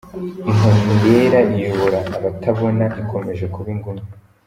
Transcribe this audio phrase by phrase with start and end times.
[0.49, 4.03] Inkoni yera iyobora abatabona ikomeje kuba ingume